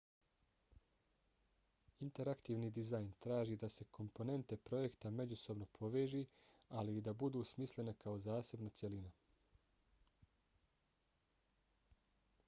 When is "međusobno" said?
5.19-5.67